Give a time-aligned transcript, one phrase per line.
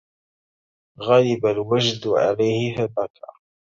[0.99, 3.31] غلب الوجد عليه فبكى